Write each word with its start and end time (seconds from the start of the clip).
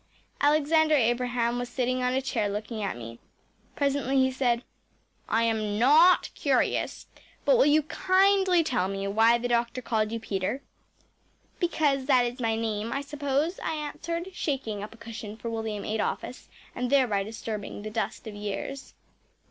Alexander 0.41 0.95
Abraham 0.95 1.59
was 1.59 1.69
sitting 1.69 2.01
on 2.01 2.15
a 2.15 2.23
chair 2.23 2.49
looking 2.49 2.81
at 2.81 2.97
me. 2.97 3.19
Presently 3.75 4.15
he 4.17 4.31
said, 4.31 4.63
“I 5.29 5.43
am 5.43 5.77
NOT 5.77 6.31
curious 6.33 7.05
but 7.45 7.55
will 7.55 7.67
you 7.67 7.83
kindly 7.83 8.63
tell 8.63 8.87
me 8.87 9.07
why 9.07 9.37
the 9.37 9.47
doctor 9.47 9.79
called 9.79 10.11
you 10.11 10.19
Peter?‚ÄĚ 10.19 11.59
“Because 11.59 12.05
that 12.05 12.25
is 12.25 12.39
my 12.39 12.55
name, 12.55 12.91
I 12.91 13.01
suppose,‚ÄĚ 13.01 13.63
I 13.63 13.75
answered, 13.75 14.31
shaking 14.33 14.81
up 14.81 14.95
a 14.95 14.97
cushion 14.97 15.37
for 15.37 15.51
William 15.51 15.83
Adolphus 15.83 16.49
and 16.73 16.89
thereby 16.89 17.21
disturbing 17.21 17.83
the 17.83 17.91
dust 17.91 18.25
of 18.25 18.33
years. 18.33 18.95